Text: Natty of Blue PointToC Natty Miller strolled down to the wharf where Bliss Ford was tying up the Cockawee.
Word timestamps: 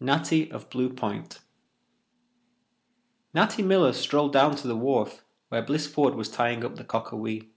Natty 0.00 0.50
of 0.50 0.68
Blue 0.68 0.90
PointToC 0.90 1.38
Natty 3.32 3.62
Miller 3.62 3.92
strolled 3.92 4.32
down 4.32 4.56
to 4.56 4.66
the 4.66 4.74
wharf 4.74 5.24
where 5.48 5.62
Bliss 5.62 5.86
Ford 5.86 6.16
was 6.16 6.28
tying 6.28 6.64
up 6.64 6.74
the 6.74 6.82
Cockawee. 6.82 7.50